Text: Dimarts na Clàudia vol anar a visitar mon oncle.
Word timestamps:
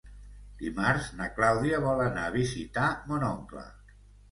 Dimarts 0.61 1.09
na 1.19 1.27
Clàudia 1.35 1.83
vol 1.85 2.03
anar 2.07 2.25
a 2.31 2.33
visitar 2.39 2.89
mon 3.13 3.29
oncle. 3.31 3.67